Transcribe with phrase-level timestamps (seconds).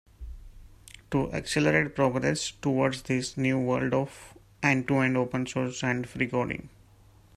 [1.11, 6.69] To accelerate progress towards this new world of end-to-end open source hands-free coding.